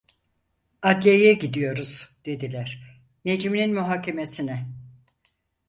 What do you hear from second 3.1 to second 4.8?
"Necmi'nin muhakemesine."